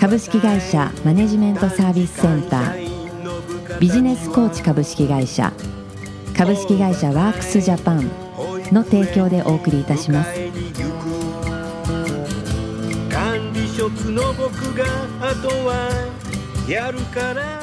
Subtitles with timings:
[0.00, 3.78] 株式会社マネジメントサービスセンター。
[3.78, 5.52] ビジネスコーチ株式会社。
[6.34, 8.10] 株式会社ワークスジャパン
[8.72, 10.32] の提供でお送りいたします。
[13.10, 14.86] 管理職の僕が
[15.20, 15.90] あとは
[16.66, 17.60] やるから。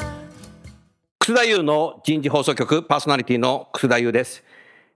[1.18, 4.44] 楠田優の人事放送局パーソナリティの楠田優です。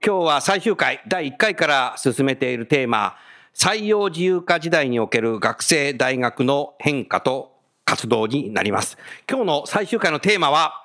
[0.01, 3.17] 今日は最終回第1回から進めているテーマ、
[3.53, 7.53] 採用自由化時代における学生大学の変化と
[7.85, 8.97] 活動になります。
[9.29, 10.83] 今日の最終回のテーマは、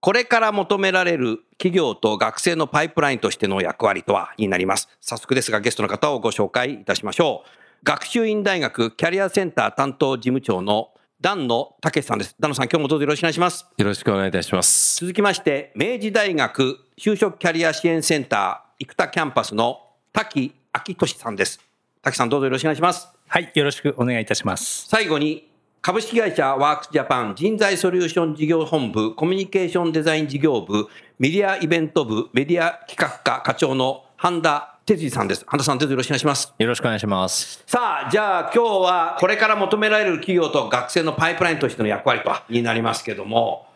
[0.00, 4.88] これから求められる企業と学生のパイプラインとしての役割とはになります。
[5.00, 7.48] 早速ですがゲストの方をご紹介いたしましょう。
[7.84, 10.90] 学習院大学キャリアセンター担当事務長の
[11.22, 12.36] 段野武さんです。
[12.38, 13.66] 段野さん、今日もどうぞよろしくお願いします。
[13.78, 15.00] よろしくお願いいたします。
[15.00, 19.80] 続きまして、明治大学就職キャリア支援センター生田キャンパスの
[20.12, 20.54] 滝
[20.86, 21.63] 明俊さんです。
[22.04, 23.08] 滝さんどうぞよろしくお願いします。
[23.28, 24.86] はい、よろしくお願いいたします。
[24.88, 25.48] 最後に、
[25.80, 30.86] 株式会社ワークスジャパン人材ソリューション事業本部コミュニケーションデザイン事業部
[31.18, 35.44] メディアイベント部メディア企画課課長の半田哲司さんです。
[35.46, 36.52] 半田さんどうぞよろしくお願いします。
[36.58, 37.62] よろしくお願いします。
[37.66, 43.66] さあ、じゃあ今日はこれから求められる企業と学生のパイプラインとしての役割とになりますけども、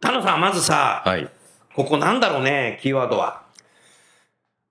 [0.00, 1.28] 田野さんまずさ、はい。
[1.74, 3.43] ここなんだろうね、キーワードは。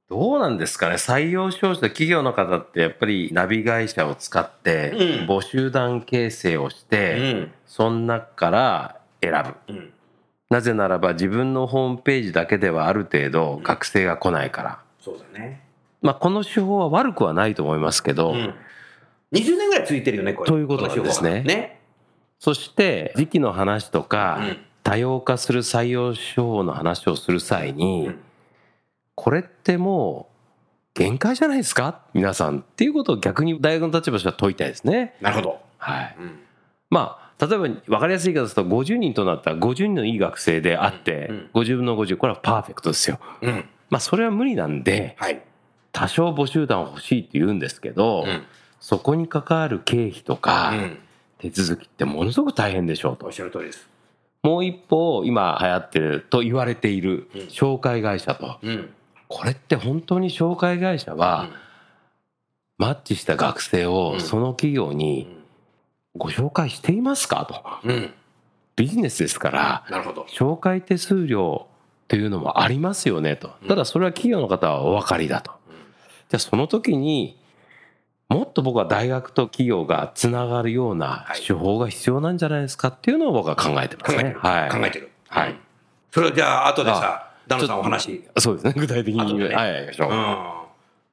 [0.09, 0.95] どうなんですかね？
[0.95, 9.73] 採用少女企業の方ってやっぱりナビ会社を使ってうん募集団形成をして、うんその中から選ぶ。
[9.73, 9.89] うん
[10.49, 14.79] なぜならば自分のホームページだけではある程度学生が来ないから。
[15.01, 15.63] そうだね。
[16.03, 18.53] まあこの手法は悪くはないと思いますけど、うん。
[19.31, 20.47] 20年ぐらいついてるよね、これ。
[20.47, 21.79] ということなんですねね。
[22.37, 28.19] そして時期の話とか、うん多様化する採用手法の話をする際に、うん
[29.15, 30.29] これっても
[30.95, 32.01] う限界じゃないですか？
[32.13, 35.15] 皆さんっていうことを逆に大学の立場としては問いたいですね。
[35.21, 35.59] なるほど。
[35.77, 36.15] はい。
[36.19, 36.39] うん
[36.89, 43.19] まあ例えば分かりやすい言い方すると50人となったら50人のいい学生であって、うん50分の50これはパーフェクトですよ。
[43.41, 43.65] うん。
[43.89, 45.41] まあそれは無理なんではい。
[45.91, 48.43] 多少募集団欲しいって言うんですけど、うん。
[48.79, 50.97] そこに関わる経費とか、うん。
[51.39, 53.31] 手続きってものすごく大変でしょうとおっ。
[53.31, 53.87] しゃる通りです。
[54.43, 58.89] もう一方今流行ってると言われているうん紹介会社と、うん。
[59.35, 61.49] これって本当に紹介会社は
[62.77, 65.41] マッチした学生うんをその企業に
[66.15, 67.45] ご紹介していますか？
[67.49, 67.95] とうん。
[67.95, 68.13] うん。
[68.75, 70.27] ビジネスですからなるほど。
[70.29, 71.65] 紹介手数料
[72.07, 73.35] というのもありますよね？
[73.35, 75.51] とただそれは企業の方はお分かりだと
[76.29, 77.35] じゃあその時に
[78.29, 82.89] もっと僕は大学と企業がつながるようなはい手法が必要なんじゃないですか？
[82.89, 84.29] っていうのを僕は考えてます考えてる。。
[84.29, 85.09] ねはい、考えてる。
[85.27, 85.57] はいうん。
[86.11, 88.23] それをじゃあ、後でさ、ダノさんお話。
[88.37, 90.37] そうですね具体的にねはいやりましょう、うん。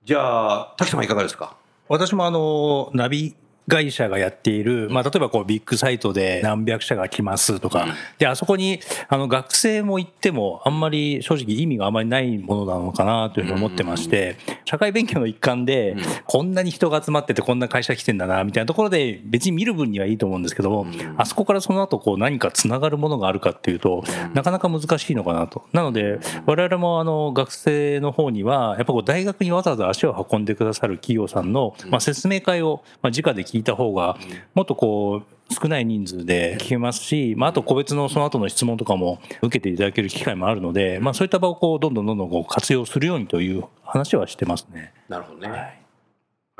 [0.05, 1.57] じゃあ、滝さんはいかがですか？
[1.89, 3.35] 私もあの、ナビ
[3.71, 7.93] 会社がやっている、まあ、例えばこうビッグサイトで何百社が来ますとか、うん。
[8.19, 24.03] で、あそこにあの学生も行っても、あんまり正直意味があんまりないものなのかなというふうに思ってまして、社会勉強の一環で、こんなに人が集まっててこんな会社来てんだな、みたいなところで別に見る分にはいいと思うんですけども、あそこからその後こう何かつながるものがあるかっていうと、
[24.35, 25.65] なかなか難しいのかなと。
[25.73, 34.16] なので、我々もあの学生の方には、やっぱこう大学にわざわざ足を運んでくださる企業さんの、まあ、説明会をまあ直で聞いた方が、
[34.54, 44.95] もっとこう、少ない人数で聞けますし、まあ、あと個別のその後の質問とかも受けていただける機会もあるので、まあ、そういった場をこうどんどんどんどんこう活用するようにという話はしてますね。
[45.09, 45.48] なるほどね。
[45.48, 45.80] はい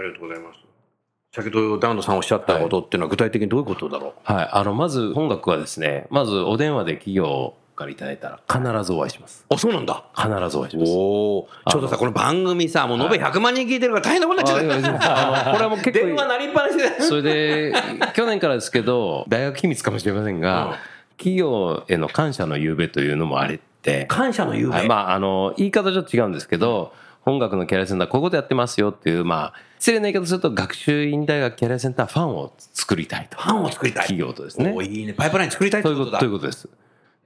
[0.01, 0.59] ありがとうございます。
[1.33, 10.05] 先ほどダウンドさんおっしゃったことっていうのは具体的にどういうことだろはい、あのまず本学はですねまずお電話で企業からいただいたら必ずお会いしますあ、そうなんだ。
[10.15, 11.49] 必ずお会いしますおお。
[11.71, 15.99] ちょうどさ、この番組さ、もう延べ100万人聞いてるから大変なことになっちゃあいやいやあのこれはもう結。
[15.99, 17.01] 構電話鳴りっぱなしで。
[17.01, 17.75] それで
[18.15, 20.77] 去年からですけど大学秘密かもしれませんが、
[21.17, 24.87] 企業への感謝の夕べというのもあれって、感謝の夕べ。
[24.87, 26.93] まああの言い方ちょっと違うんですけど、
[27.23, 34.03] 本学のキャリアセンターこういうことやってますよっていうまあ失礼な言い方すると学習院大学キャリアセンターファンを作りたいとファンを作りたい。
[34.05, 35.15] 企業とですねおいいね。
[35.15, 35.91] パイプライン作りたいと。
[35.91, 36.69] いうことということです。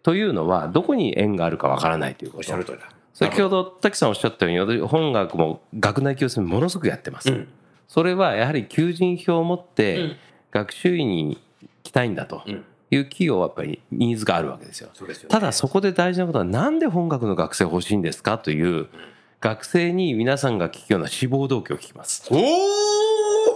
[0.04, 2.38] というのはどこに縁があるかわからないということ。
[2.38, 2.88] おっしゃる通りだ。
[3.14, 7.48] 先ほど滝さんおっしゃったように私本学も学内教室ものすごくやってます、うん。
[7.88, 10.16] それはやはり求人票を持ってうん。
[10.50, 11.40] 学習院に
[11.82, 12.64] 来たいんだと、うん。
[12.90, 14.90] いう企業はやっぱりニーズがあるわけですよ。
[14.92, 15.28] そうですよね。
[15.30, 18.88] ただそこで大事なことはなんで本学の学生欲しいんですかという
[19.40, 22.28] 学生に皆さんが聞くような志望動機を聞きます。
[22.30, 22.36] お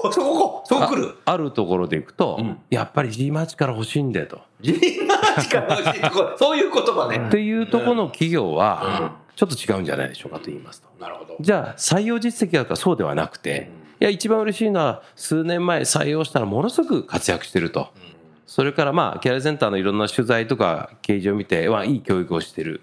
[0.09, 1.17] おそこそこ来る。
[1.25, 2.59] ああるところでいくと、うん。
[2.71, 4.41] やっぱり G マッチから欲しいんだよと。
[4.61, 4.73] ジ
[6.39, 7.27] そういう言葉ね。
[7.29, 8.55] っていうところの企業うん。
[8.57, 10.89] はちょっと違うんじゃないでしょうかと言いますと。
[11.01, 11.37] なるほど。
[11.39, 13.71] じゃあ採用実績があるかそうではなくて、
[14.01, 17.89] いや一番嬉しいのは数年前採用したらものすごく活躍してると。
[18.47, 22.81] それからまあキャリアセンターのいろんな取材とか掲示を見て、まあ、いい教育をしてる。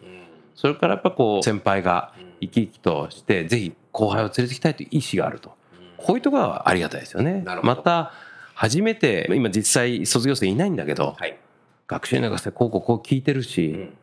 [0.56, 5.54] それからやっぱこう先輩が生き生きとしてぜひ後輩を連れてきたいという意思があると。
[5.98, 7.42] こういうところはありがたいですよね。
[7.42, 7.62] なる。
[7.62, 7.76] ほど。
[7.76, 8.14] また
[8.54, 11.38] 初めて今実際卒業生いないんだけど、はい
[11.88, 13.94] 学習院の学生こうこうこう聞いてるし、ん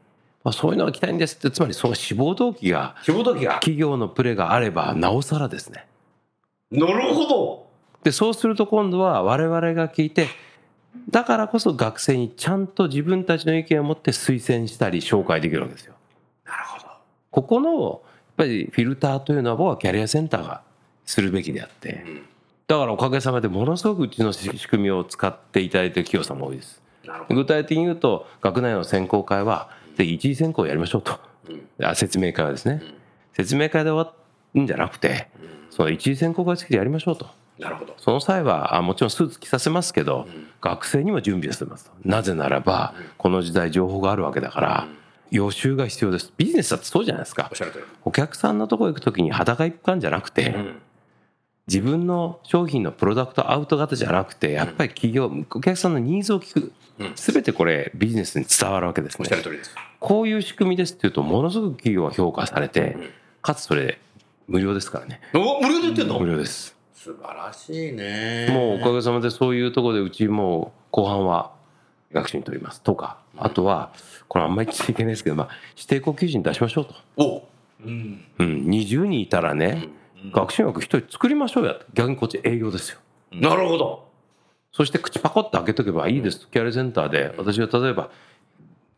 [0.44, 5.86] まあ、そういうのが来たいんですってつまりその志望動機が仕事時が企業のプレがあればなおさらですね。
[6.70, 7.66] なるほど
[8.02, 10.26] でそうすると今度は我々が聞いて
[11.10, 15.94] だからこそ学生にちゃんと自分たちの意見を持って推薦したり紹介できるわけですよ。
[16.44, 16.86] なるほど
[17.30, 18.00] ここのやっ
[18.36, 20.62] ぱりフィルターというのは僕はキャリアセンターが
[21.04, 22.04] するべきであって
[22.66, 26.81] だからおかげさまでものすごくうちの仕組みを使っていただいている企業さんも多いです。
[27.28, 31.18] 具体的に言うと学内の選考会はぜひ一次選考をやりましょうと、
[31.82, 32.82] あ説明会はですね、
[33.32, 34.14] 説明会で終わ
[34.54, 35.28] るんじゃなくて、
[35.70, 37.26] その一次選考会付きでやりましょうと。
[37.58, 37.94] なるほど。
[37.98, 40.26] その際はあもちろんスーツ着させますけど、
[40.60, 41.92] 学生にも準備をしてますと。
[42.04, 44.88] なぜならば、この時代情報があるわけだから、
[45.30, 46.32] 予習が必要です。
[46.36, 47.50] ビジネスだってそうじゃないですか。
[48.04, 50.54] お客さんのところ行く時に裸一貫じゃなくて、
[51.68, 56.72] 自分の商品のプロダクトアウト型じゃなくてやっぱり企業お客さんのニーズを聞く
[57.02, 57.12] うん。
[57.14, 59.18] 全てこれビジネスに伝わるわけですね。
[59.20, 59.74] おっしゃる通りです。
[60.00, 62.96] こういう仕組みですっていうとものすごく企業は評価されて
[63.40, 64.00] かつそれ
[64.48, 65.20] 無料ですからね。
[65.34, 66.18] お無料で言ってんの？
[66.18, 66.76] 無料です。
[66.94, 68.48] 素晴らしいね。
[68.50, 71.52] もうおかげさまでそういうところでうちもう後半は
[72.12, 72.82] 学習に取ります。
[72.82, 73.92] とかあとは
[74.28, 77.44] これあんまり言っちゃいけないですけど、まあ、指定校求人出しましょうと、お
[77.84, 78.24] うん。
[78.38, 79.88] うん、20人いたらね、
[80.32, 81.76] 学習学1人作りましょうや。
[81.94, 82.98] 逆にこっち営業ですよ。
[83.32, 84.11] なるほど
[84.72, 86.46] そして口パコッと開けとけばいいですと。
[86.48, 88.10] キャリアセンターで私が例えば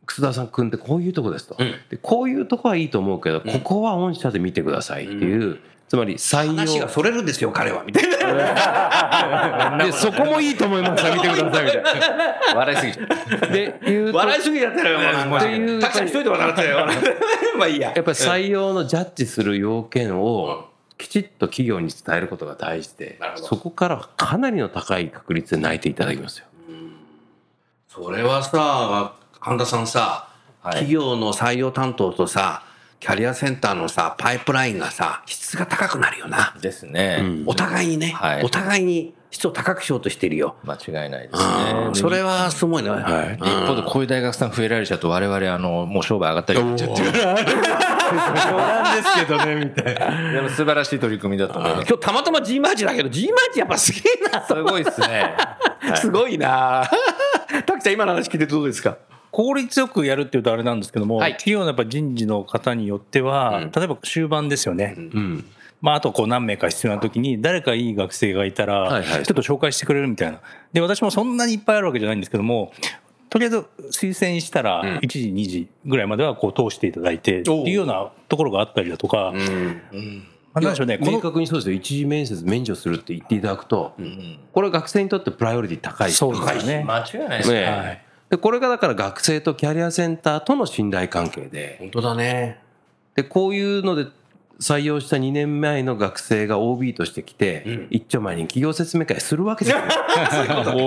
[0.07, 1.75] 楠田さん組んでこういうとこですと、うん。
[1.91, 9.79] でこういうとこはいいと思うけど、ここは御社で見てくださいっていう、つまり採話が用それるんですよ彼はみたいな。
[9.85, 12.55] でそこもいいと思います見てくださいみたいな。
[12.57, 13.53] 笑いすぎちゃう。
[13.53, 16.87] でいうと笑いすぎちゃったよもうっていうたくさん一人で笑ってたよ。
[17.59, 17.93] まあいいや。
[17.95, 18.01] や。
[18.01, 20.69] っぱり採用のジャッジする要件を
[21.05, 26.47] きちっと企業に伝えることが大事でそこからはかなりの高い確率で内定いただきますよ。
[27.89, 30.31] それはさ神田さんさ、
[30.63, 32.63] 企業の採用担当とさ
[33.01, 37.45] キャリアセンターのさパイプラインがさ質が高くなるよな、ですね、うん。
[37.47, 38.43] お互いにね、はい。
[38.43, 41.73] お互いに質を高くしようとしてるよ、間違いないですね。
[41.89, 41.95] うん。
[41.95, 47.21] それはすごいね、はいで一方でこういう大学さん増えられちゃうと我々あのもう商売上がったりしちゃってる冗
[48.17, 50.33] 談ですけどねみたいな。
[50.33, 51.89] でも素晴らしい取り組みだと思います。
[51.89, 55.35] 今日たまたま G マーチだけど G マーチやっぱすげえなすごいですね。
[55.97, 56.89] すごいな。
[57.67, 58.97] たくちゃん今の話聞いてどうですか？
[59.31, 61.33] 効率よくやるっていうとあれなんですけども、はい。
[61.33, 63.71] 企業のやっぱ人事の方によっては、うん。
[63.73, 65.45] 例えば終盤ですよね、うん。
[65.81, 70.39] まあ、あとこう何名か必要な時に誰かいい学生がいたらちょっと紹介してくれるみたいな。
[70.73, 72.73] で私もそんなにいっぱいあるわけじゃないんですけども
[73.35, 74.99] とりあえず推薦したらん。
[74.99, 80.25] 1時2時ぐらいまではこう通していただいてっていうようなところがあったりだとか、うん。
[80.53, 81.75] まあなんでしょうねこ明の確にそうですよ。
[81.75, 83.97] 一次面接免除するって言っていただくと、
[84.53, 86.13] これは学生にとってプライオリティ高い。
[86.13, 86.85] そうですよね。
[86.85, 87.53] 間違いないです。
[87.53, 88.05] ねねはい。
[88.31, 91.79] でこれがだから学生とキャリアセンターとの信頼関係で。
[91.81, 92.61] 本当だね。
[93.17, 94.07] でこういうので
[94.61, 97.87] 採用した2年前の学生が OB として来て、うん。
[97.91, 99.83] 一丁前に企業説明会するわけですよ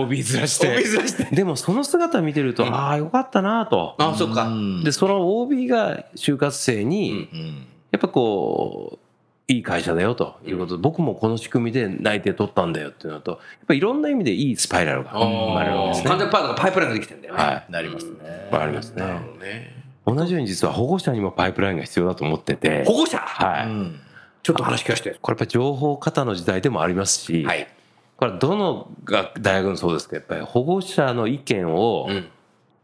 [0.01, 0.83] OB ずらして。
[0.83, 3.95] 珍しいでもその姿見てると、ああよかったなと。
[3.97, 4.49] あそっか。
[4.83, 7.67] でその OB が就活生に、うん。
[7.91, 16.09] やっぱこういい会社だよということで、僕もこの仕組みで内定取ったんだよっていうのとやっぱいろんな意味でいいスパイラルが生まれるわけですね。
[16.09, 17.43] 完全パートがパイプラインができてんだよね。
[17.43, 17.65] はい。
[17.71, 18.49] なりますね。
[18.51, 19.01] わかりますね。
[19.01, 22.85] なるほどね同じように実は保護者にもパイプラインが必要だと思ってて。
[22.85, 23.17] 保護者？
[23.17, 23.99] はい、うん。
[24.41, 25.17] ちょっと話聞かせて。
[25.21, 27.67] これやっぱり情報過多の時代でもありますし、はい。
[28.15, 32.29] これはどのが大学もそうですけどやっぱり保護者の意見を、うん。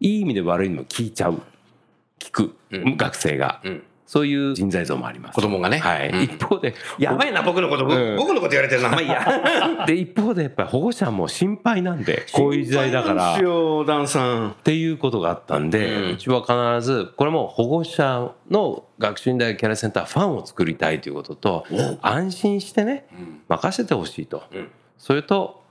[0.02, 1.42] いい意味で悪い意味でも聞いちゃう。
[2.20, 2.98] 聞く、うん。
[2.98, 5.36] 学生が、うんそういう人材像もあります。
[5.36, 5.80] 子供がね。
[5.80, 6.10] はい。
[6.10, 6.22] うん。
[6.24, 8.18] 一方でやばいな僕のこと僕うん。
[8.18, 8.90] 僕のこと言われてるな。
[8.92, 9.86] まあいいや。
[9.88, 13.38] で一方でやっぱり保護者も心配なんで こういう時代だから。
[13.38, 14.56] っよダンさん。
[14.64, 21.66] ていうことがあったんで、ううんちは必ずこれも保護者の学習院大学キャリアセンターファンを作りたいということと
[22.02, 23.06] 安心してね
[23.48, 24.70] 任せてほしいと、うん。
[24.98, 25.64] それと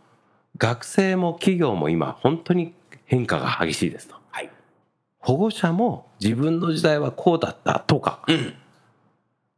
[0.59, 2.75] 学生も企業も今本当に
[3.05, 4.22] 変化が激しいですと。
[5.23, 8.55] はい保護者も自分の時代はこうだったとか、うん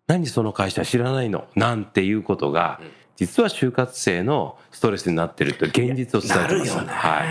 [0.06, 1.46] 何その会社知らないの？
[1.56, 2.78] なんていうことが、
[3.16, 6.74] 実は就活生のストレスになってるという現実を伝えてます。
[6.74, 7.28] なるよねはい。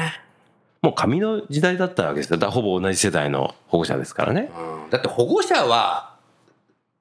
[0.81, 2.37] もう紙の時代だったわけですよ。
[2.39, 4.49] だほぼ同じ世代の保護者ですからね。
[4.57, 6.15] うんだって保護者は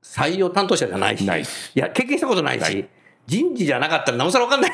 [0.03, 2.87] 採用担当者じゃないし、ないいや、経験したことないし、
[3.27, 4.71] 人事じゃなかったらなおさら分かんない。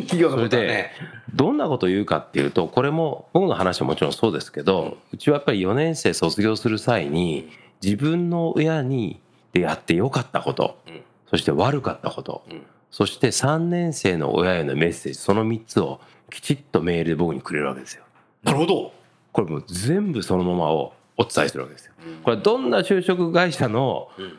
[0.00, 0.92] 企業のことはね。
[1.34, 7.50] どんなことを言うかっていうと、これも僕の話はもちろんそうですけど、うちはやっぱり4年生卒業する際に、
[7.82, 9.20] 自分の親に
[9.52, 18.04] でやってよかったこと、うんそして悪かったこと、うんそして3年生の親へのメッセージ、その3つをきちっとメールで僕にくれるわけですよ。
[18.42, 18.92] なるほど。
[19.32, 21.92] これもう全部そのままをお伝えするわけですよ。
[22.22, 24.38] これはどんな就職会社のうん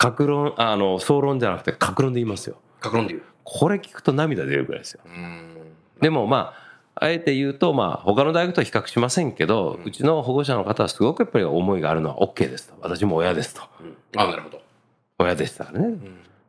[0.00, 2.56] 格論、あの、総論じゃなくて格論で言いますよ。
[2.80, 3.24] 格論で言う。
[3.44, 5.00] これ聞くと涙出るぐらいですよ。
[5.04, 5.56] うん
[6.00, 6.54] でもま
[6.94, 12.74] あ、あえて言うと、まあ、他の大学とは比較しませんけど、うちの保護者の方はすごくやっぱり思いがあるのは OK ですと。
[12.80, 13.62] 私も親ですと。
[14.16, 14.62] あ、なるほど。
[15.18, 15.98] 親でしたからね。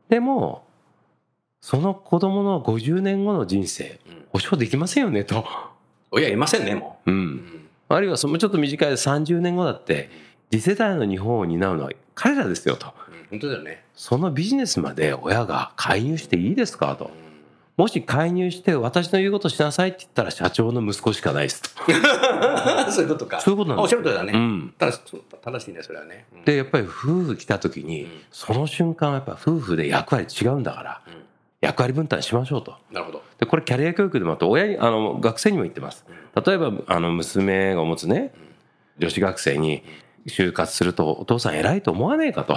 [0.08, 0.64] でも、
[1.60, 5.44] その子供の50年後の人生、保証できませんよねと。
[6.10, 7.10] 親いませんね、もう。
[7.10, 7.14] う。
[7.14, 10.10] うんんあるいはそのちょっと短い30年後だって、
[10.50, 12.92] 次世代の日本を担うのは彼らですよと。
[13.32, 13.82] 本当だよね。
[13.94, 17.10] そのビジネスまで親が介入していいですかと。
[17.78, 21.70] もし介入して私の言うことしなさいって言ったら社長の息子しかないですと。
[22.92, 23.40] そういうことか。
[23.40, 24.32] そういうことなんですおっしゃる通りだね。
[24.34, 24.74] うん。
[24.76, 24.92] ただ
[25.40, 26.26] 正しいね、それはね。
[26.34, 31.22] うんでやっぱり夫婦来た時に、その瞬間はやっぱ夫婦で役割違うんだから、うん
[31.62, 32.74] 役割分担しましょうと。
[32.90, 33.22] なるほど。
[33.38, 36.04] でこれキャリア教育でもあって親にあの学生にも言ってます。
[36.44, 38.34] 例えばあの娘が持つね
[38.98, 39.84] 女子学生に
[40.26, 42.56] 就活するとお父さん偉いと思わねえかと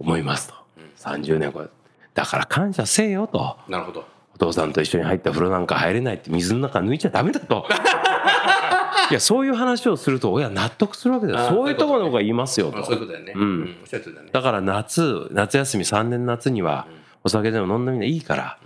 [0.00, 0.54] 思いますと。
[0.98, 1.66] 30年後
[2.14, 3.56] だから感謝せえよと。
[3.68, 4.04] なるほど。
[4.34, 7.66] お父さんと一緒に入った風呂なんか入れないって水の中抜いちゃダメだと。
[9.10, 13.32] いやそういう話をすると親納得するわけですあーそういうところの方が言いますよとあそういうことだよね。
[13.34, 14.28] うんだね。
[14.32, 16.86] だから夏夏休み3年夏には
[17.24, 18.58] お酒でも飲んでみないいから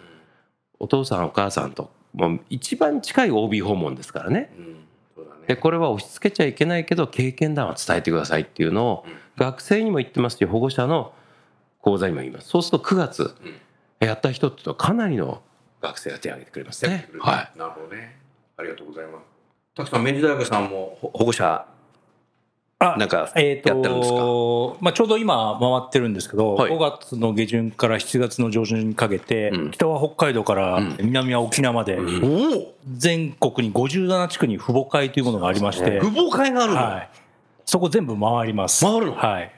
[0.78, 4.52] お父さんお母さんともう一番近い OB 訪問ですからね。
[5.46, 11.12] でこれは押し付けちゃいけないけど経験談は伝えてくださいっていうのを学生にも言ってますし保護者の
[11.84, 12.48] 講座にも言います。
[12.48, 13.34] そうすると9月
[14.00, 15.42] やった人っていうとかなりの
[15.82, 17.10] 学生が手を挙げてくれますね。
[17.20, 17.58] はい。
[17.58, 18.16] なるほどね。
[18.56, 19.24] ありがとうございます。
[19.76, 21.66] たくさん明治大学さんもほ保護者
[22.78, 24.16] あなんかえーやってるんですか？
[24.16, 26.72] とまあ、ちょうど今回ってるんですけど、はい。
[26.72, 29.70] 5月の下旬から7月の上旬にかけて、うん。
[29.70, 32.74] 北は北海道から南は沖縄まで、おお。
[32.96, 37.10] 全国に57地区に父母会というものがありまして、父母会があるの、はい、
[37.66, 38.84] そこ全部回ります。
[38.86, 39.16] 回るの？
[39.16, 39.52] はい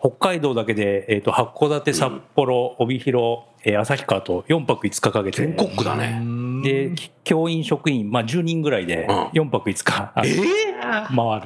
[0.00, 5.38] ほ北海道だけで、えー、と函館、札幌、帯広、えー旭川と4泊5日かけて。
[5.38, 6.22] 全国区だね。
[6.62, 9.24] でき教員職員、まあ、10人ぐらいでうん。
[9.28, 10.36] 4泊5日、あのえ
[10.80, 11.40] 回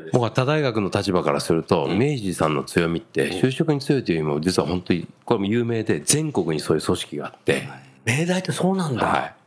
[0.00, 0.10] る。
[0.12, 7.68] 僕は他大学の立場からすると、明治さんの強みって就職に強いというよりも実は本当にこれも有名で全国にそういう組織があって、
[8.06, 9.06] 明大ってそうなんだ。
[9.06, 9.37] はい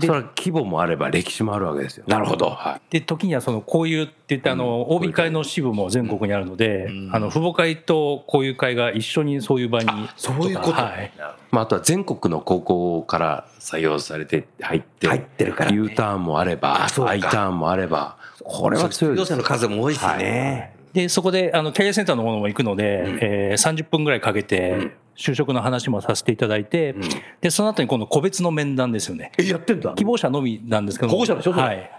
[0.00, 2.04] それは規模もあれば歴史もあるわけですよ。
[2.06, 2.50] なるほど。
[2.50, 2.80] はい。
[2.90, 10.72] で時にはその交友って言ってあの OB 会の支部も全国にあるので、あの父母会と交友会が一緒にそういう場にそういうこと。
[10.72, 11.12] はい、
[11.50, 15.76] まあ、あとは全国の高校から採用されて入って入ってるからね。
[15.76, 17.12] U ターンもあればあそうか。
[17.12, 20.77] I ターンもあればこれは強いです卒業生の数も多いしね。
[20.92, 26.94] でそこであのキャリアセンターのものも行くので、えー30分ぐらいかけて就職の話もさせていただいて、
[27.40, 29.32] でその後に今度個別の面談ですよね。
[29.38, 29.92] え、やってんだ。
[29.94, 31.12] 希望者のみなんですけども。
[31.12, 31.90] 保護者でしょはい。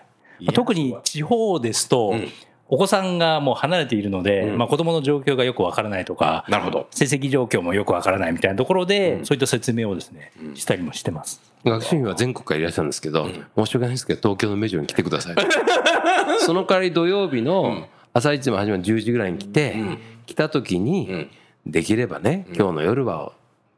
[0.54, 2.28] 特に地方ですと、ん。
[2.72, 6.88] お子さんがもう離れているので、まあ、子供の状況がよくわからないとか、なるほど。
[6.92, 11.42] 成績状況もよくわからないみたいなところで、そういった説明をですね、したりもしてます。
[11.66, 15.36] 学習院は全国からいらっしゃるんですけど、申し訳ないですけど東京のメジョに来てください。
[16.46, 19.76] その代わり土曜日の朝一も始まる10時ぐらいに来て、
[20.26, 21.30] 来た時に、
[21.66, 23.34] できればね今日の夜は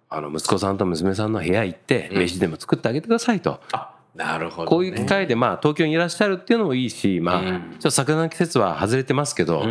[0.09, 4.69] あの息子さんと娘さんの部屋行って飯でも作ってあげてくださいと、あ、なるほど、ね。
[4.69, 9.65] こういう機会でまあ東京にいらっしゃるっていうのもいいし、まあ、ちょっと桜の季節は外れてますけど、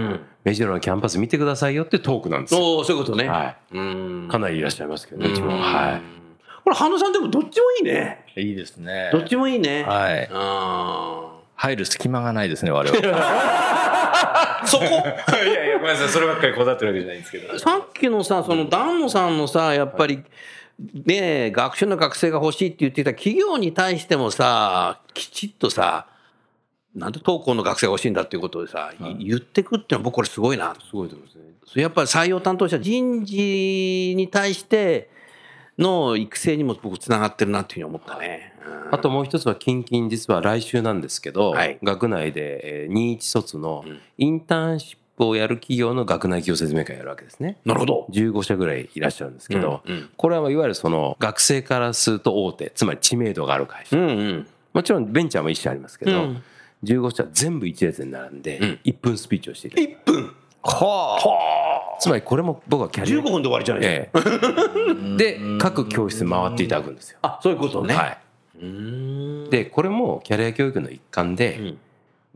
[0.45, 2.85] 目白のキャンパス見てくださいよってトークなんですよ。
[2.85, 3.29] そういうことね。
[3.29, 4.31] はうんい。。
[4.31, 5.51] かなりいらっしゃいますけどね、うちも。
[5.59, 6.01] はい。
[6.65, 8.25] これ、羽野さんでもどっちもいいね。
[8.37, 9.85] いいですねどっちもいいね。
[9.85, 14.63] はいあ入る隙間がないですね我々あ。
[14.65, 14.85] そこ？
[14.85, 17.59] いやいや、ごめんなさい、そればっかりこだわってるわけじゃないんですけど。
[17.59, 20.25] さっきのさ、その丹野さんのさ、やっぱり、
[21.05, 26.07] ねえ、学習の学生が欲しいって言っていた企業に対してもさ、きちっとさ、
[26.95, 30.75] なんで不登校の学生が欲しいんだっていうことでさ、い言ってくっていうのは僕これすごいな。
[30.75, 31.33] すごいところで
[31.71, 31.83] すね。
[31.83, 35.11] やっぱり採用担当者人事に対して、
[35.81, 38.53] の育成にも僕つながってるなっていうふうに思ったね。
[38.93, 47.57] あともう一つは近々実は来週なんですけど、はい学内でえー21卒のうんインターンシップをやる企業の学内企業説明会やるわけですね。
[47.65, 48.07] なるほど。
[48.11, 54.47] 15社ぐらいいらっしゃるんですけど、うんうんこれはいわゆるその学生からすると大手つまり知名度がある会社、うんうん。
[54.73, 56.43] もちろんベンチャーも一社ありますけど、うん
[56.83, 60.35] 15社全部一列に並んでうん1分スピーチをしていただく、1分。
[60.63, 61.60] は
[62.01, 64.31] つまりこれも僕はキャリア15分で終わりじゃないですか。
[64.31, 67.19] ええ で各教室回っていただくんですよ。
[67.23, 67.95] あ、そういうことね。
[67.95, 68.19] はい。
[69.51, 71.79] でこれもキャリア教育の一環で、うん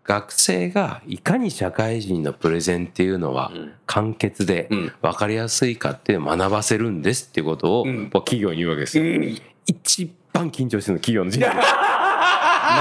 [0.07, 9.05] 学生がいかに社会人のプレゼンっていうのはうん簡潔でうん分かりやすいかって学ばせるんですっていうことをうん企業に言うわけですよ。
[9.65, 11.47] 一番緊張してるの企業の人生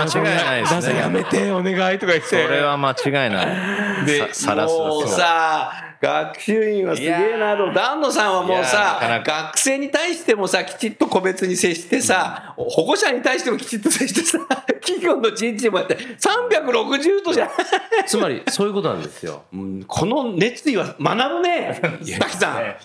[0.01, 0.99] 間違いないですね。
[0.99, 1.99] やめてお願い。
[1.99, 3.11] とか言ってそれは間違い。
[3.31, 3.43] な
[4.03, 4.05] い。
[4.05, 5.71] で、さらすもうさ、
[6.01, 14.39] 学習院はすげえなと、丹野さんはもうさ、学生に対してもさ、きちっと個別に接してさ、保護者に対してもきちっと接してさ、
[14.81, 17.49] 企業の人事もやって、360度じゃ。
[18.05, 18.71] つまりそうい。
[18.71, 19.43] うことなんですよ。
[19.53, 21.79] うんこの熱意は学ぶね、
[22.19, 22.75] 滝さん。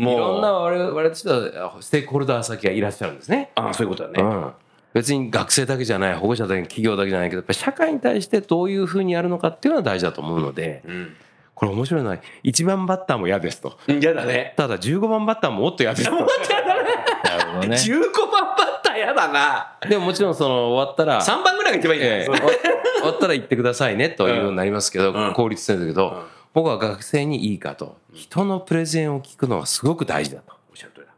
[0.00, 0.16] もうい。
[0.16, 2.80] ろんな我々としてはステークホルダー先がい。
[2.80, 3.50] らっしゃるんですね。
[3.54, 3.90] あそうい。
[3.90, 4.22] うことだね。
[4.22, 4.52] うん、
[4.94, 11.16] 別に学生だけじゃない保護者だけ企業だけじゃないけどやっぱり社会に対してどういうふうにやるのかっていうのは大事だと思うのでうん。
[11.54, 14.54] これ面白いのは1番バッターも嫌ですと嫌だね。
[14.56, 16.26] ただ15番バッターももっと嫌ですとなる
[17.52, 17.76] ほどね。
[17.76, 18.00] 15
[18.32, 19.78] 番バッター嫌だな。
[19.88, 22.50] でももちろんその終わったら3番ぐらいが一番いいんじゃないええ終わ
[23.02, 26.22] 終わったら言ってくださいねというようになりますけど、うん効率性だけど、うん
[26.54, 31.12] 僕は学生にいいかと人のプレゼンを聞くのはすごく大事だとおっしゃる通りだ。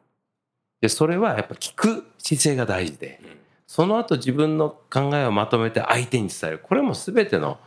[0.81, 3.44] でそれはやっぱ聞く姿勢が大事で、うん
[3.75, 7.59] その後自分の考えをまとめて相手に伝えるこれも全ての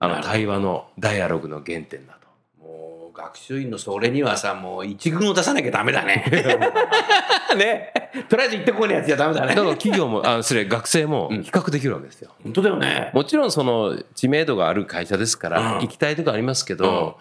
[0.00, 2.28] あの対話のダイアログの原点だと。
[2.62, 6.26] もう学習院のそれにはさもう一軍を出さなきゃダメだね。
[7.56, 7.94] ね
[8.28, 9.54] とりあえず行ってこいのやつじゃダメだね。
[9.54, 12.32] だから企業もあ失礼学生も比較できるわけですよ。
[12.44, 13.10] 本当だよね。
[13.14, 17.16] もちろんその知名度がある会社ですから、うん行きたいとこありますけど、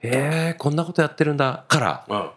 [0.00, 2.30] へえこんなことやってるんだからうん。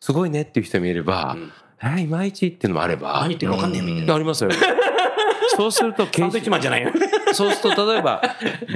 [0.00, 4.06] すごいねっていう人もいれば、うんえーいまいちっていうのもあれば、何言ってるか分かんねえみたいいな。
[4.08, 4.50] やありますよ。
[5.56, 6.90] そうするとサンドイッチマンじゃないよ。
[7.32, 8.22] そうすると例えば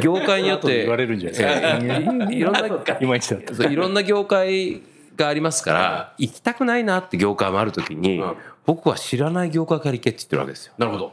[0.03, 2.37] 業界によって言われるんじゃない？
[2.37, 2.67] いろんな
[3.71, 4.83] いろんな業界
[5.17, 8.35] がありますから行きたくないなって業界もあるときに、うん
[8.67, 10.73] 僕は知らない業界から行けって言ってるわけですよ。
[10.77, 11.13] なるほど。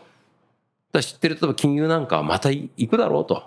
[0.91, 3.43] だ知ってる例えば金融なんかはまた行くだろうと。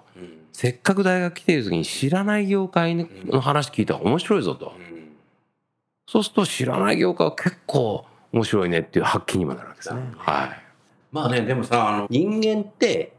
[0.52, 4.72] せっかく大学来ている時に知らない業界の話聞いたら面白いぞと。
[6.08, 8.04] そうすると知らない業界は結構
[8.36, 10.00] 面白いねっていう発見にもなるわけですね。
[10.18, 10.62] はい。
[11.10, 13.14] まあねでもさあの人間って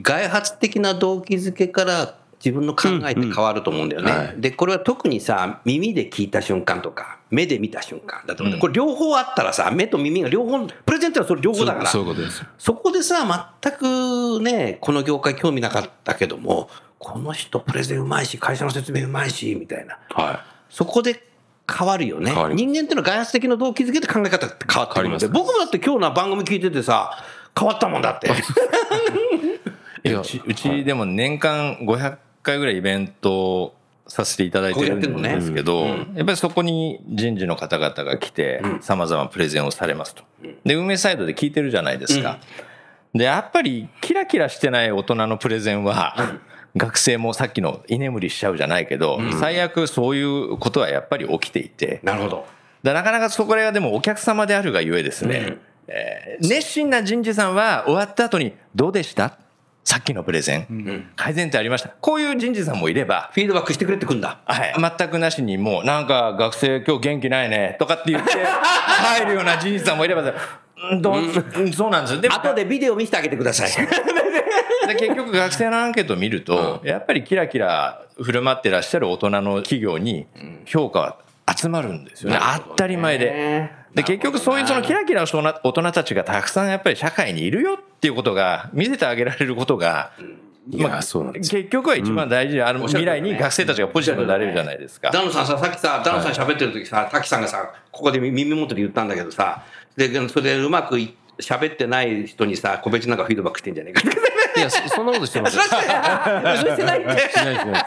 [0.00, 4.10] 外発的な動機づけから自分の考えって変わると思うんだよね。
[4.10, 12.44] うんうんはいでこれは特にさ耳で聞いた瞬間とか目で見た瞬間だと思うんだうんこれ両方あったらさ目と耳が両方プレゼントはそれ両方だからそういうことです。
[12.58, 21.25] そこでさ全くねこの業界興味なかったけどもこの人プレゼンうまいし会社の説明うまいしみたいなはそこで
[21.68, 22.32] 変わるよね。
[22.32, 27.10] 人間っていうのは外発的な動機づけで考え方って変わってくるので僕もだって今日の番組聞いててさ
[27.58, 28.28] 変わったもんだって。
[28.28, 28.30] い。
[30.08, 33.74] いやうちうちでも年間500回ぐらいイベントを
[34.06, 38.82] させていただいてるんですけど、こうやってんやっぱりそこに人事の方々が来てうん。
[38.82, 40.22] さまざまプレゼンをされますと。
[40.64, 42.38] で運営サイドで聞いてるじゃないですか。
[43.14, 46.38] でやっぱりキラキラしてない大人のプレゼンは、
[46.76, 52.46] 学生もさっきの居眠りしちゃうじゃないけど、最悪そういうことはやっぱり起きていて、なるほど。
[52.82, 55.60] でなかなかそこらがでもお客様であるがゆえですね、うん。
[55.88, 59.38] えー熱心な人事さんは終わった後にどうでした？
[59.84, 61.90] さっきのプレゼン、改善点ありました？
[62.00, 64.40] こういう人事さんもいれば、フィードバックしてくれってくんだ。
[64.44, 70.22] はい、全くなしにもうなんか学生今日元気ないねとかって言って 入るような人事さんもいれば
[70.90, 71.72] うんどううん。
[71.72, 73.70] そうなんですでも後でビデオ見せてあげてください
[74.86, 80.26] で結局学生のアンケートを見ると、やっぱりキラキラ振る舞ってらっしゃる大人の企業に
[80.64, 81.18] 評価は
[81.56, 83.70] 集まるんですよね、当たり前で。
[83.94, 90.12] で結局そういうそのキラキラした大人たちがたくさんやっぱり社会にいるよっていうことが見せてあげられることが、
[90.70, 91.50] いやそうなんです。
[91.50, 95.10] 結局は一番大事である未来に学生たちがポジティブになれるじゃないですか。
[95.10, 99.64] ダノさんささっきさダノさん喋ってる時さ滝さんがさここで耳元で言ったんだけどさ
[99.96, 104.18] でそれでうまくい喋ってない人にさ個別なんかフィードバックしてんじゃねえかって
[104.56, 105.76] いやそそんなことしてますそれして
[106.60, 107.86] それしてないしないしない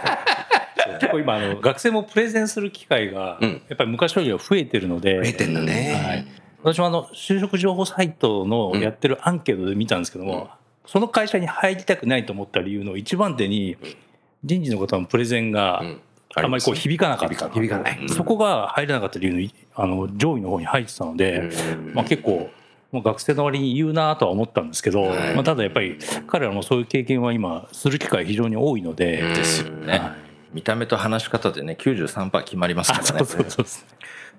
[1.00, 3.62] 結構今あの学生もプレゼンする機会がうん。
[3.68, 6.02] やっぱり昔よりは増えてるので、増えてんだね。
[6.06, 6.28] はい、
[6.64, 10.50] 私もあの就職情報サイトのやってるアンケートで見たんですけども、
[10.86, 13.78] その会社に入りたくないと思った理由の一番手に
[14.44, 16.02] 人事の方のプレゼンがうん。
[16.36, 17.50] あんまりこう響かなかった。
[17.50, 18.10] 響かない。
[18.10, 21.50] そこが入れなかった理由のあの上位の方に入ってたので、
[21.96, 22.52] まあ、結構
[22.92, 25.98] もう学生の割に言うなとは思ったんですけど、まあ、ただやっぱり
[26.28, 30.02] 彼らもそういう経験は今する機会非常に多いので、ですよね。
[30.54, 33.08] 見た目と話し方でね、93%決まりますからね。
[33.08, 33.86] そうそうそう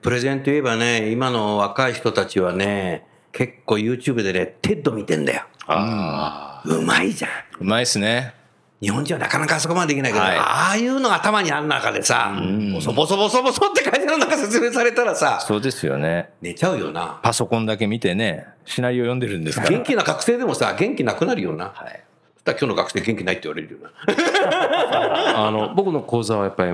[0.03, 5.43] プレゼンといえばね、今の若い人たちはね、結構 YouTube でね、 TED 見てんだよ。
[5.67, 7.31] あうまいじゃん。
[7.61, 8.35] うまいっすね。
[8.81, 12.33] 日本人はなかなかあそこまでできないけど、はいああいうのが頭にある中でさ、
[12.73, 16.31] ボソボソボソボソって会社の中説明されたらさ、そうですよね。
[16.41, 17.21] 寝ちゃうよな。
[17.23, 19.71] パソコンだけ見てね、シナリオ読んでるんですから。
[19.71, 21.67] 元気な学生でもさ、元気なくなるよな。
[21.75, 22.03] はい。
[22.37, 23.91] そしたら今日の学生元気ないって言われるよな。
[25.47, 26.71] あの僕の講座はやっぱり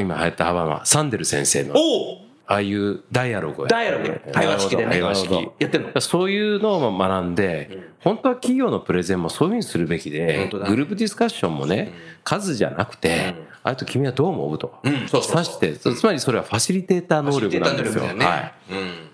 [0.00, 4.20] 今流行った幅はサンデル先生のおおああいうダイアログダイアログ。
[4.32, 4.92] 対話式でね。
[4.92, 5.50] 対話式。
[5.58, 6.00] やってんの？
[6.00, 11.92] そういうのを学んで、本当は企業のプレゼンもそういうふうにするべきでグループディスカッションもね、
[12.24, 14.58] 数じゃなくて、あれと君はどう思う？
[14.58, 18.24] と、うんそうそしてつまりそれはファシリテーター能力なんですよ、ね。
[18.24, 18.52] はい、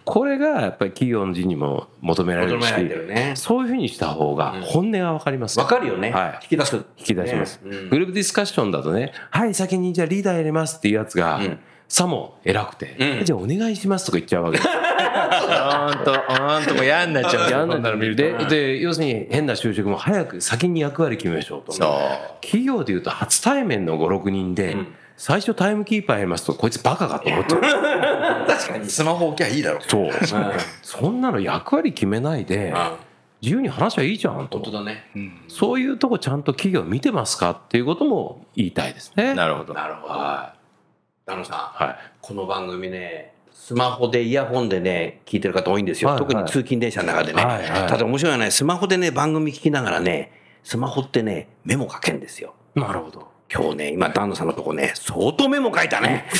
[0.04, 2.68] これがやっぱり企業の人にも求められるし
[3.34, 6.12] そういうふうにした方が本音が分かりますわかるよね。
[6.12, 6.38] はい。
[6.44, 6.76] 引き出す。
[6.76, 7.76] 引き出します、ね。
[7.76, 7.90] うん。
[7.90, 11.58] グループディスカッションだとねはい先にじゃあリーダーやりますっていうやつが、ん
[11.94, 13.24] さも偉くて、うん。
[13.24, 14.58] じゃあお願いしますとか言っちゃうわけ。
[14.58, 17.42] で すあーんと、あーんともう嫌になっちゃう。
[17.42, 18.22] んですよやんこんなると。
[18.22, 21.72] でで要するに変な就職も早く先に役割決めましょうと。
[22.40, 24.76] 企業でいうと初対面の56人で、
[25.16, 27.60] 最初タイムキーパーやりますとこいつバカかと思っちゃう。
[28.48, 28.90] 確かに。
[28.90, 29.78] スマホ置きゃいいだろ。
[29.78, 29.80] う。
[29.86, 30.10] そう
[30.82, 32.74] そんなの役割決めないで
[33.40, 34.58] 自由に話しゃいいじゃんと。
[34.58, 35.04] 本当だね。
[35.46, 39.34] そういうとこちゃんと企業見てますかっていうことも言いたいですね。
[39.34, 39.74] なるほど。
[39.74, 40.14] なるほど。
[41.26, 46.10] あのさ、はいこの番組ね、スマホでイヤホンでね、聞いてる方多いんですよ。
[46.10, 47.42] はいはい特に通勤電車の中でね。
[47.42, 50.32] はいはいただ面白いのはね、スマホでね、番組聞きながらね、
[50.62, 52.54] スマホってね、メモ書けんですよ。
[52.74, 56.26] なるほど今日ね、今、丹野さんのとこね、相当メモ書いたね。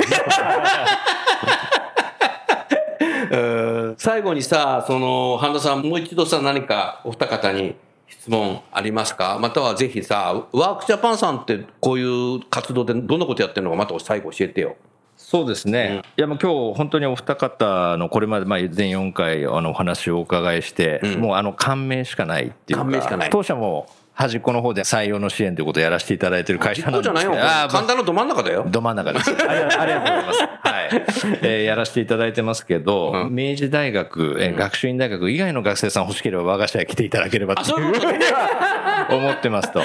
[3.33, 7.75] うん最後にさ、その、半田さん、もう一度さ、何かお二方に
[8.21, 9.39] 質問ありますか？
[9.41, 14.77] またはぜひさ、ワークジャパンさんってこういう活動でどんなことやってるのか、また最後教えてよ。
[15.17, 21.21] そうですね、いやもう今日本当にお二方のこれまでまあ全4回あのお話をお伺いして、うん。
[21.21, 23.31] もうあの感銘しかないっていうか感銘しかない。
[23.31, 27.45] 当社も端っこの方で採用の支援ということをやらせていただいている会社なんですけどじゃないよ。
[27.45, 28.65] あー神田のど真ん中だよ。
[28.69, 29.31] ど真ん中です。
[29.31, 30.41] ありがとうございます。
[30.41, 31.39] はい。
[31.43, 38.19] えーやらせていただいてますけど、うん明治大学、えー学習院大学以外の学生さん欲しければ我が社へ来ていただければとそういうことね。
[39.11, 39.83] 思ってますと。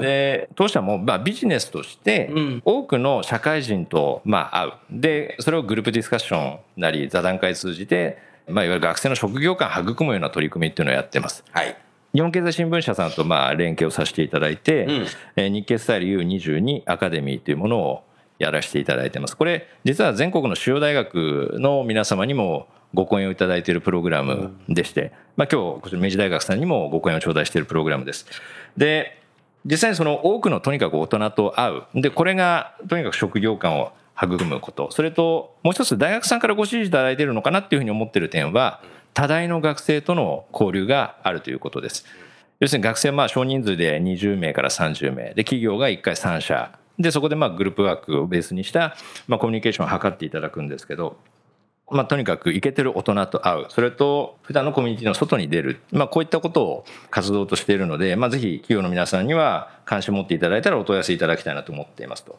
[0.00, 4.72] で、当社もまあビジネスとしてうん多くの社会人とまあ会う。
[4.90, 11.44] で、それをグループディスカッションなり座談会通じて、まあいわゆる学生の職業観育むような取り組みっていうのをやってます。
[11.50, 11.76] はい。
[12.16, 18.04] 日本経済新聞社さんとまあ連携をさせていただいて、うんえー日経スタイル U22 アカデミーというものを
[18.38, 19.36] やらせていただいてます。
[19.36, 28.24] これ実は全国の主要大学の皆様にもご講演をいただいているプログラムでして、まあ、今日こちら明治大学さんにもご講演を頂戴しているプログラムです。
[28.78, 29.20] で
[29.66, 38.80] 実際にその多くのとにかく大人と会うでこれがとにかく職業観を育むことそれともう一つ大学さんからご指示いただいているのかなっていうふうに思っている点は
[39.16, 42.04] 多大の学生との交流があるということです。
[42.60, 48.94] 要するに学生はまあ少人数で20名から30名で企業が1回3社でそこでまあグループワークをベースにした
[49.26, 51.16] まあコミュニケーションを図っていただくんですけど、
[51.90, 62.38] まあ、とにかくイケてる大人と会うそれと普段のコミュニティの外に出る、まあ、こういったことを活動としているので、まあ、ぜひ企業の皆さんには関心を持っていただいたらお問い合わせいただきたいなと思っていますと。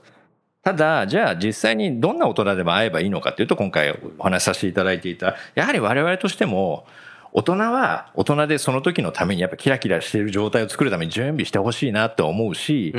[0.68, 6.86] ただ、じゃあ実際にどんな大人でも会えばいいのかというと、今回お話しさせていただいていた、やはり我々としても、
[7.32, 12.94] 大人は大人でその時のためにやっぱキラキラしている状態を作るために準備してほしいなと思うし、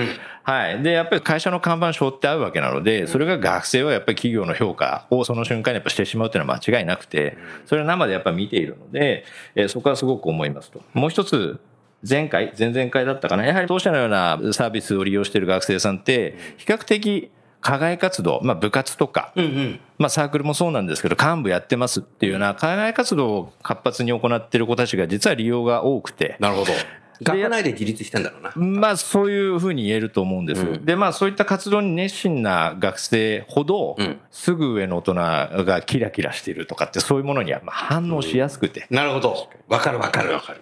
[0.44, 0.82] はい。
[0.82, 10.80] で、やっぱり会社の看板背負って合うわけなので、それが学生はやっぱり企業の評価をその瞬間にやっぱしてしまうというのは間違いなくて、それを生でやっぱ見ているので、えーそこはすごく思いますと。
[10.94, 11.60] もう一つ、
[12.08, 13.44] 前回、前々回だったかな。
[13.44, 19.80] やはり当社のようなサービスを利用している学生さんって、比較的課外活動、まあ部活とか、うんうん。
[19.98, 26.72] まあサークルもそうなんですけど、幹部やってますっていうような海外活動を活発に行っている子たちが実は利用が多くて、なるほど。
[27.20, 28.52] 学内で自立してんだろうな。
[28.54, 30.62] まあそういうふうに言えると思うんです。
[30.62, 39.50] うんで、まあそういった活動に熱心な学生ほどうん、すぐ上の大人がキラキラしているとかってそういうものにはまあ反応しやすくて、なるほど。
[39.68, 40.32] わかるわかる。
[40.32, 40.60] わかる。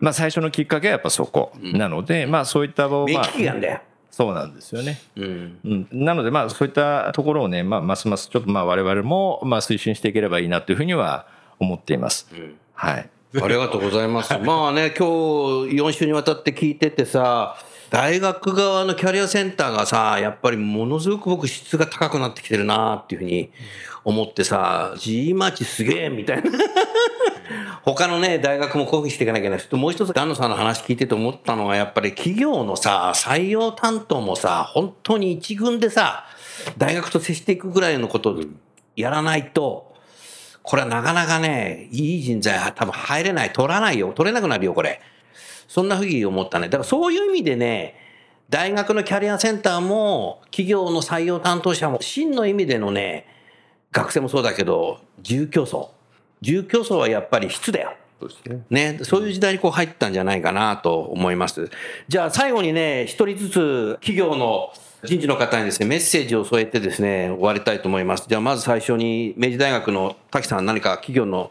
[0.00, 3.24] まあ最初のきっかけはやっぱそこなので、まあそういった場を、まあ。
[4.16, 4.98] そうなんですよね。
[5.16, 5.58] うん。
[5.62, 11.26] うん、なので、まあ、そういったところをね、まあ、ますますちょっと、まあ、我々も、まあ、推進していければいいなというふうには
[11.58, 12.26] 思っています。
[12.72, 13.10] はい。
[13.34, 14.32] ありがとうございます。
[14.40, 15.06] まあね、今
[15.68, 17.58] 日4週にわたって聞いててさ、
[17.90, 23.50] 大学側のキャリアセンターがさ、やっぱりものすごく僕質が高くなってきてるなっていうふうに
[24.06, 26.44] 思ってさ、G マーチすげえみたいな。
[27.82, 29.80] 他のね、大学もこういうふうにしていかなきゃいけない。
[29.80, 36.24] もう一つ、丹野さんの話聞いてて思ったのは、やっぱり企業のさ、採用担当もさ、本当に一軍でさ、
[36.78, 38.40] 大学と接していくぐらいのことを
[38.94, 39.92] やらないと、
[40.62, 45.00] これはなかなかね、いい人材は多分入れない、取らないよ、取れなくなるよ、これ。
[45.66, 46.68] そんなふうに思ったね。
[46.68, 47.96] だからそういう意味でね、
[48.50, 53.26] 大学のキャリアセンターも、企業の採用担当者も、真の意味でのね、
[53.96, 55.88] 学生もそうだけど、住競争。
[56.42, 57.94] 住競争はやっぱり質だよ。
[58.70, 61.70] ね、そういう時代にこう入ったんじゃないかなと思います。
[62.08, 64.70] じゃあ最後にね、一人ずつ企業の
[65.04, 68.26] 人事の方にですね、メッセージを添えてですね、終わりたいと思います。
[68.28, 71.50] じゃあまず最初に明治大学の滝さん何か企業の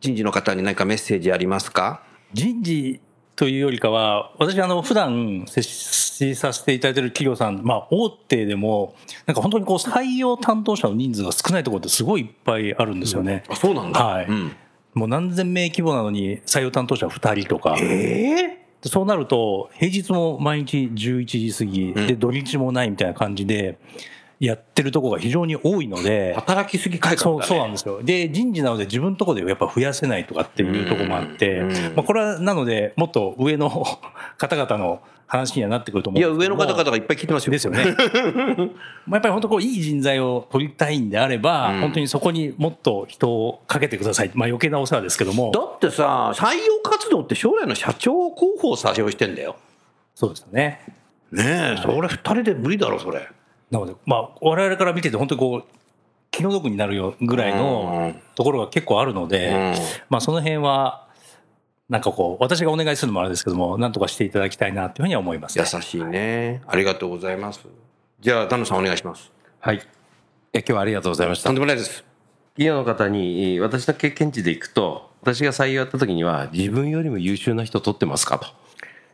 [0.00, 2.02] 人事の方に何かメッセージありますか？
[2.32, 3.00] 人事
[3.40, 13.44] というよりかは、私、あの、普段接しさせていただいている企業さん、まあ、大手でも、なんか本当にこう、採用担当者の人数が少ないところってすごいいっぱいあるんですよね。
[13.48, 14.04] あ、そうなんだ。
[14.04, 14.54] はいうん、
[14.92, 17.78] もう何千名規模なのに採用担当者2人とか。
[17.80, 23.78] ええそうなると、平日も毎日11時過ぎ、で、土日もないみたいな感じで、
[24.40, 27.48] やってるとこが非常に多いので、働きすぎ改そう革だね。
[27.48, 28.02] そうなんですよ。
[28.02, 33.70] で、人事なので自分のところでやっぱ増やせないとかっていうところもあってうん、まあこれはなので、もっと上の
[34.38, 37.52] 方々の話にはなってくると思うんいや、上の方々がいっぱい聞いてますよ。
[37.52, 37.84] ですよね。
[39.06, 44.30] まあやっぱり本当こういい人材を取りたいんであれば、うん本当にそこにもっと人をかけてください。
[44.32, 45.60] まあ余計なお世話ですけどもだ。
[45.60, 49.56] ってさ、採用活動って将来の社長候補を採用してんだよ。
[50.14, 50.80] そうですよね。
[51.30, 53.28] ねえ、それ二人で無理だろ、それ。
[53.70, 55.64] なので、まあ我々から見てて本当にこう、
[56.30, 59.74] 気の毒になるよぐらいのところが結構あるので、
[60.08, 61.08] まあその辺は、
[61.88, 66.62] なんかこう、私がお願いするのもあれですけども、なんとかしていただきたいなというふうには思います、優しいね。
[66.66, 67.60] ありがとうございます。
[68.20, 69.32] じゃあ、丹野さんお願いします。
[69.58, 69.76] はい。
[69.76, 71.54] いや今日はありがとうございましたとん。
[71.54, 72.04] でもないです。
[72.54, 78.48] 企業の方に、えー私の経験値でいくと、私が採用やった時には、自分よりも優秀な人取ってますかと。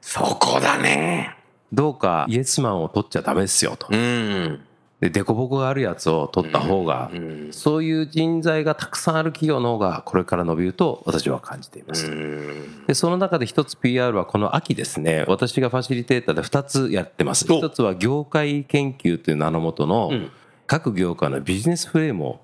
[0.00, 1.36] そこだね。
[1.72, 3.88] どうかイエスマンを取っちゃダメですよと。
[3.90, 4.60] うん。
[5.00, 7.48] で、デコボコがあるやつを取った方が、うん。
[7.52, 12.06] そういう人材がたくさんある企業の方がこれから伸びると私は感じています。
[12.06, 12.86] うん。
[12.86, 17.50] で、その中で一つ PR はこの秋ですね、私がファシリテーターで二つやってます。
[17.52, 20.30] お一つは業界研究という名のもとのうん
[20.66, 22.40] 各業界のビジネスフレームを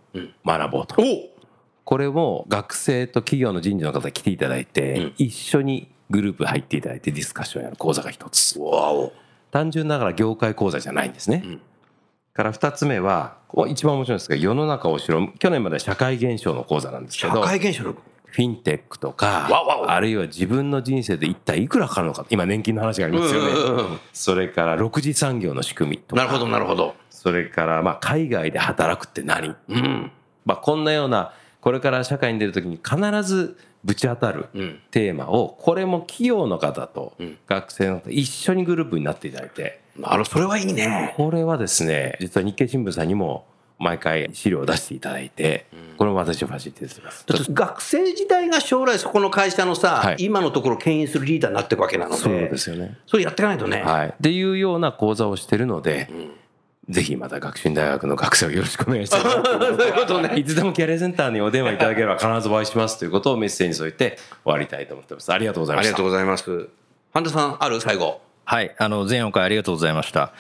[0.47, 0.95] 学ぼうと。
[1.03, 1.33] お
[1.85, 8.61] これも学生と企業の人事の方来ていただいて、うん一緒にグループ入っていただいてディスカッションやる講座が一つ。
[9.51, 11.43] 単純ながら業界講座じゃないんですね。
[11.45, 11.61] うん
[12.35, 15.39] から二つ目は、ここ一番面白いんですが、世の中を知ろう。
[15.39, 17.95] 去年までは社会現象の講座なんですけ社ど、会現象の。
[18.25, 19.47] フィンテックとか
[19.89, 22.25] あるいは自分の人生で一体いくらかかるのか。
[22.31, 23.53] 今年金の話がありますよね。
[23.53, 26.23] うんうんうんそれから6次産業の仕組みとか。
[26.23, 26.95] なるほど、なるほど。
[27.11, 29.55] それから、まあ、海外で働くって何？
[29.69, 30.11] うん。
[30.47, 34.81] まあ、こんなような、これから社会に出るときに必ずぶち当たるうん。
[34.91, 41.15] テーマを、これも企業の方とうん学生の方、一緒にグループになっていただいて、あの、それはいいね。
[41.17, 43.45] これはですね、実は日経新聞さんにも
[43.79, 45.67] 毎回資料を出していただいて、
[45.99, 47.27] これも私ファシリティます。
[47.53, 52.17] 学生時代が将来そこの会社のさ、はい今のところ牽引するリーダーになっていくわけなので。
[52.17, 52.99] そうですよね。
[53.07, 53.83] それやっていかないとね。
[53.83, 54.09] はい。
[54.09, 56.09] っていうような講座をしてるので、
[56.89, 60.37] ぜひまた学習院大学の学生をよろしくお願いしたいなとそういうことね。
[60.37, 65.33] いつでもキャリアセンターにお電話いただければ必ずお会いしますということをメッセージに添えて終わりたいと思ってます。
[65.33, 65.89] ありがとうございました。
[65.89, 66.69] ありがとうございます。
[67.13, 68.21] 半田さん、ある最後。
[68.45, 70.33] はい、あの、前4回ありがとうございました。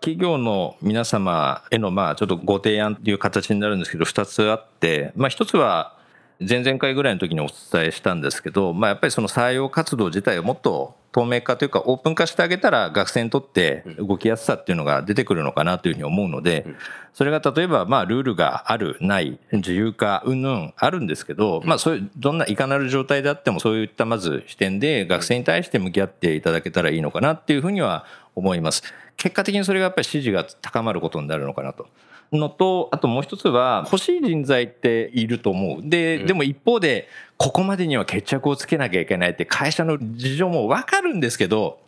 [0.00, 5.93] 企業の皆様への、まあ、ちょっとご提案という形になるんですけど、2つあって、まあ、1つは、
[6.40, 16.66] 前々回ぐらいの時にお伝えしたんですけど、まあ、やっぱりその採用活動自体をもっと透明化というかオープン化してあげたら学生にとって動きやすさっていうのが出てくるのかなというふうに思うので、
[17.12, 28.82] それが例えばまあルールがある、ない、自由化、うんぬんあるんですけど、まあそういう、どんないかなる状態であってもそういったまず視点で学生に対して向き合っていただけたらいいのかなっていうふうには思います。
[29.16, 31.86] 結果的にそれがやっぱり支持が高まることになるのかなと。
[32.32, 35.80] のと、あともう一つは、欲しい人材っていると思う。
[35.82, 41.78] で、でも一方で、ここまでには決着をつけなきゃいけないって会社の事情もわかるんですけど、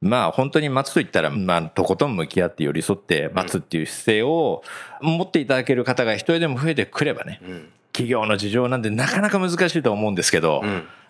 [0.00, 4.62] まあ本当に待つと言ったら、まあとことん向き合って寄り添って待つっていう姿勢を
[5.02, 7.40] 持っていただける方が一人でも増えてくればね、
[7.92, 10.62] 企業の事情なんでなかなか難しいと思うんですけど、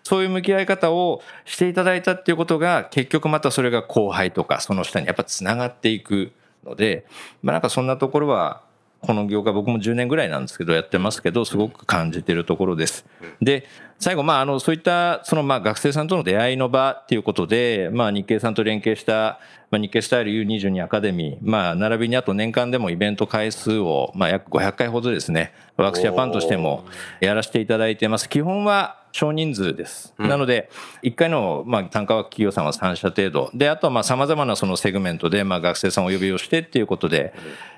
[0.03, 6.33] そういう向き合い方をしていただいたっていうことが結局またそれが後輩とかその下にやっぱつながっていく
[6.64, 7.07] ので、
[7.42, 8.62] まあなんかそんなところは
[9.01, 13.07] この業界僕も10年ぐらいなんですけどやってますけどすごく感じてるところです。
[13.41, 13.67] で
[13.99, 26.85] 最後まああのそういったそのまあ学生さんとの出会いの場っていうことでまあ日経さんと連携したまあ日経スタイル U22 アカデミーまあ並びにあと年間でもイベント回数をまあ約500回ほどですねワークスジャパンとしても
[27.21, 28.29] やらせていただいてます。
[28.29, 30.15] 基本は少人数です。
[30.19, 30.71] なので、
[31.03, 33.51] 1回の、まあ、単価枠企業さんは3社程度。
[33.55, 37.35] で、あとは、まあ、様々なそのセグメントで、まあ、学生さんをお呼びをしてっていうことで、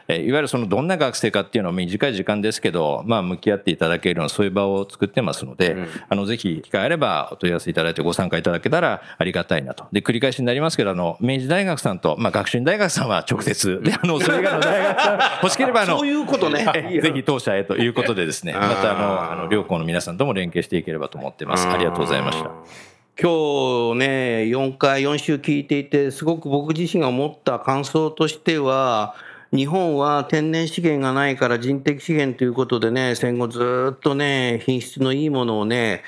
[0.09, 5.77] えーいわゆるそのどんな学生かっていうのを短い時間ですけど、まあ、向き合っていただけるようなそういう場を作ってますので、
[6.09, 9.87] あの、ぜひ、機会あればお問い合わせいただいてご参加いただけたらありがたいなと。
[9.93, 16.67] で、繰り返しになりますけど、あの、明治大学さんと、まあ、学習院大学さんは直接、で、あの、それ以外の大学さん、 欲しければ、あの、そういうことね。
[16.75, 21.69] えぜひ当社へということでですね、またあの、あの、両校の皆さんとも連携していければと思ってます。
[21.69, 22.51] ありがとうございました。
[23.21, 24.07] 今日ね、
[24.49, 29.15] 4回、4週聞いていて、すごく僕自身が思った感想としては、
[29.55, 36.05] 日本は天然資源がないから人的資源ということでね、戦後ずっとね、品質のいいものをね、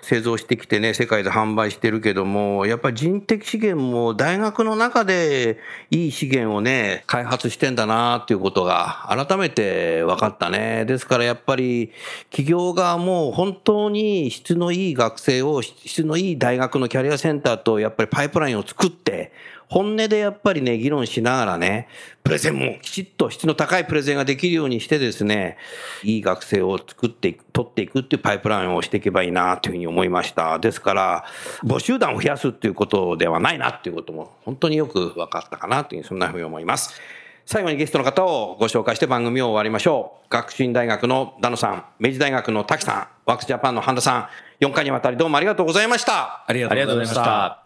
[0.00, 5.58] 製造してきてね、世界で販売してるけども、やっぱり人的資源も大学の中で
[5.90, 10.86] いい資源をね、開発してんだなっていうことが改めて分かったね。
[10.86, 11.92] ですからやっぱり
[12.30, 19.32] 企業側も本当に質のいい学生を、質のいい大学のキャリアセンターとやっぱりパイプラインを作って、
[19.68, 21.88] 本音でやっぱりね、議論しながらね、
[22.22, 25.56] プレゼンもきちっと質の高いプレゼンができるようにしてですね、
[26.02, 30.58] いい学生を作っていく、取っていくっていうパイプラインをしていけばいいなというふうに思いました。
[30.58, 31.24] ですから、
[31.64, 37.00] 募集団を増やすっていうことではないなっていうことも本当によく分かったかなというふうに、そんなふうに思います。
[37.44, 40.26] 最後にゲストの方をご紹介して番組を終わりましょう。
[40.30, 44.28] 学習院大学のダノさん、明治大学の滝さん、ワークスジャパンの半田さ
[44.60, 46.44] ん、4回にわたりどうもありがとうございました。
[46.48, 47.65] ありがとうございました。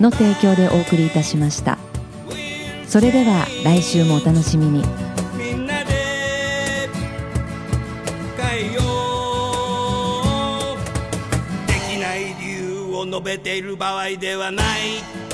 [0.00, 1.78] の提供でお送りいたしました。
[2.86, 4.84] それでは来週もお楽しみに。
[5.36, 6.88] みんなで
[8.36, 8.80] 変えよ
[10.74, 11.66] う。
[11.66, 15.25] できない理由を述べている場合ではない。